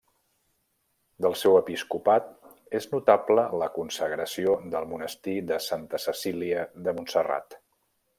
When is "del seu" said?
1.25-1.57